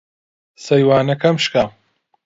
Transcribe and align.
سەیوانەکەم 0.65 1.35
شکا. 1.43 1.63